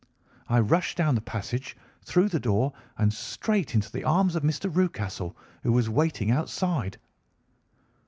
[0.49, 4.67] I rushed down the passage, through the door, and straight into the arms of Mr.
[4.75, 6.97] Rucastle, who was waiting outside.